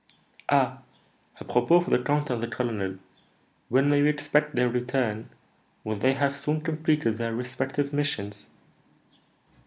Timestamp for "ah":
0.49-0.79